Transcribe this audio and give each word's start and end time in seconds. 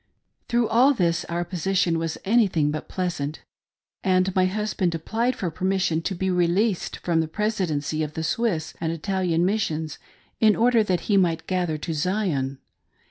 / 0.25 0.47
Through 0.49 0.67
all 0.69 0.95
this 0.95 1.25
our 1.25 1.45
position 1.45 1.99
was 1.99 2.17
anything 2.25 2.71
but 2.71 2.87
pleasant, 2.89 3.43
and 4.03 4.33
my 4.33 4.47
husband 4.47 4.95
applied 4.95 5.35
for 5.35 5.51
permission 5.51 6.01
to 6.01 6.15
be 6.15 6.31
released 6.31 6.97
from 6.97 7.21
the 7.21 7.27
Presidency 7.27 8.01
of 8.01 8.15
the 8.15 8.23
Swiss 8.23 8.73
and 8.81 8.91
Italian 8.91 9.45
Missions, 9.45 9.99
in 10.39 10.55
order 10.55 10.81
that 10.83 11.01
he 11.01 11.17
might 11.17 11.45
"gather 11.45 11.77
to 11.77 11.93
Zion." 11.93 12.57